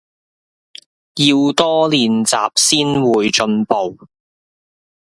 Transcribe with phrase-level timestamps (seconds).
[1.17, 4.07] 要多練習先會進步